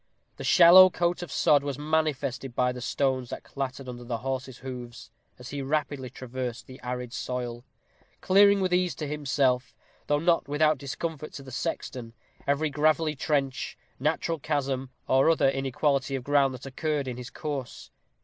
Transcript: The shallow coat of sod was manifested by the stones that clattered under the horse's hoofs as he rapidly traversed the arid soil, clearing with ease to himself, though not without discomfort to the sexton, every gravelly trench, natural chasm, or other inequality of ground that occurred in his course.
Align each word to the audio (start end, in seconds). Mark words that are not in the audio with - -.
The 0.37 0.43
shallow 0.43 0.89
coat 0.89 1.21
of 1.21 1.31
sod 1.31 1.61
was 1.61 1.77
manifested 1.77 2.55
by 2.55 2.71
the 2.71 2.81
stones 2.81 3.29
that 3.29 3.43
clattered 3.43 3.87
under 3.87 4.03
the 4.03 4.17
horse's 4.17 4.57
hoofs 4.65 5.11
as 5.37 5.49
he 5.49 5.61
rapidly 5.61 6.09
traversed 6.09 6.65
the 6.65 6.79
arid 6.81 7.13
soil, 7.13 7.63
clearing 8.19 8.61
with 8.61 8.73
ease 8.73 8.95
to 8.95 9.05
himself, 9.07 9.75
though 10.07 10.17
not 10.17 10.47
without 10.47 10.79
discomfort 10.79 11.33
to 11.33 11.43
the 11.43 11.51
sexton, 11.51 12.13
every 12.47 12.71
gravelly 12.71 13.13
trench, 13.15 13.77
natural 13.99 14.39
chasm, 14.39 14.89
or 15.07 15.29
other 15.29 15.49
inequality 15.49 16.15
of 16.15 16.23
ground 16.23 16.55
that 16.55 16.65
occurred 16.65 17.07
in 17.07 17.17
his 17.17 17.29
course. 17.29 17.91